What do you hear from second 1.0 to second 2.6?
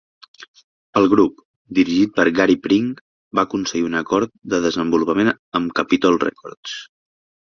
El grup, dirigit per Gary